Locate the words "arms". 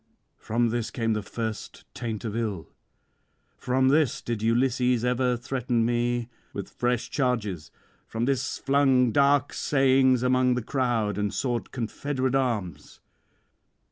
12.33-12.99